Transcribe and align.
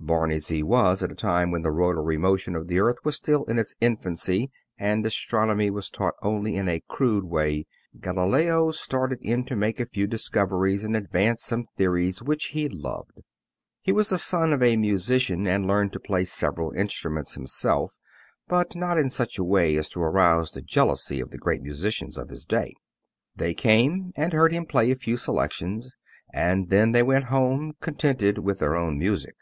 Born 0.00 0.30
as 0.30 0.46
he 0.48 0.62
was, 0.62 1.02
at 1.02 1.10
a 1.10 1.14
time 1.16 1.50
when 1.50 1.60
the 1.62 1.72
rotary 1.72 2.16
motion 2.16 2.54
of 2.54 2.66
the 2.68 2.78
earth 2.78 2.96
was 3.04 3.16
still 3.16 3.44
in 3.44 3.58
its 3.58 3.74
infancy 3.80 4.50
and 4.78 5.04
astronomy 5.04 5.70
was 5.70 5.90
taught 5.90 6.14
only 6.22 6.54
in 6.54 6.66
a 6.68 6.82
crude 6.88 7.24
way, 7.24 7.66
Galileo 8.00 8.70
started 8.70 9.18
in 9.20 9.44
to 9.46 9.56
make 9.56 9.80
a 9.80 9.84
few 9.86 10.06
discoveries 10.06 10.82
and 10.84 10.96
advance 10.96 11.42
some 11.42 11.66
theories 11.76 12.22
which 12.22 12.46
he 12.52 12.68
loved. 12.70 13.18
He 13.82 13.90
was 13.92 14.08
the 14.08 14.16
son 14.18 14.52
of 14.54 14.62
a 14.62 14.76
musician 14.76 15.46
and 15.48 15.66
learned 15.66 15.92
to 15.94 16.00
play 16.00 16.24
several 16.24 16.70
instruments 16.70 17.34
himself, 17.34 17.98
but 18.46 18.74
not 18.76 18.96
in 18.98 19.10
such 19.10 19.36
a 19.36 19.44
way 19.44 19.76
as 19.76 19.88
to 19.90 20.00
arouse 20.00 20.52
the 20.52 20.62
jealousy 20.62 21.20
of 21.20 21.32
the 21.32 21.38
great 21.38 21.60
musicians 21.60 22.16
of 22.16 22.30
his 22.30 22.46
day. 22.46 22.72
They 23.36 23.52
came 23.52 24.12
and 24.16 24.32
heard 24.32 24.52
him 24.52 24.64
play 24.64 24.90
a 24.92 24.96
few 24.96 25.16
selections, 25.18 25.90
and 26.32 26.70
then 26.70 26.92
they 26.92 27.02
went 27.02 27.24
home 27.24 27.74
contented 27.82 28.38
with 28.38 28.60
their 28.60 28.76
own 28.76 28.96
music. 28.96 29.34